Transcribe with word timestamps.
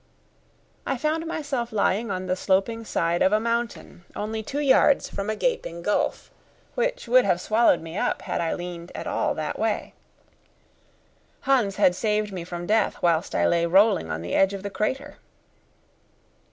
I 0.83 0.97
found 0.97 1.27
myself 1.27 1.71
lying 1.71 2.09
on 2.09 2.25
the 2.25 2.35
sloping 2.35 2.83
side 2.85 3.21
of 3.21 3.31
a 3.31 3.39
mountain 3.39 4.03
only 4.15 4.41
two 4.41 4.57
yards 4.59 5.07
from 5.07 5.29
a 5.29 5.35
gaping 5.35 5.83
gulf, 5.83 6.31
which 6.73 7.07
would 7.07 7.23
have 7.23 7.39
swallowed 7.39 7.81
me 7.81 7.95
up 7.99 8.23
had 8.23 8.41
I 8.41 8.55
leaned 8.55 8.91
at 8.95 9.05
all 9.05 9.35
that 9.35 9.59
way. 9.59 9.93
Hans 11.41 11.75
had 11.75 11.93
saved 11.93 12.33
me 12.33 12.43
from 12.43 12.65
death 12.65 12.99
whilst 13.03 13.35
I 13.35 13.45
lay 13.47 13.67
rolling 13.67 14.09
on 14.09 14.23
the 14.23 14.33
edge 14.33 14.55
of 14.55 14.63
the 14.63 14.71
crater. 14.71 15.17